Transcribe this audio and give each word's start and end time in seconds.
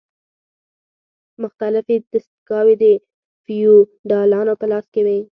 مختلفې 1.43 1.95
دستګاوې 2.11 2.75
د 2.83 2.85
فیوډالانو 3.43 4.53
په 4.61 4.65
لاس 4.71 4.85
کې 4.93 5.01
وې. 5.05 5.19